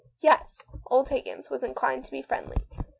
Yes, 0.19 0.63
old 0.87 1.09
Higgins 1.09 1.51
was 1.51 1.61
inclined 1.61 2.05
to 2.05 2.11
be 2.11 2.23
friendly. 2.23 2.57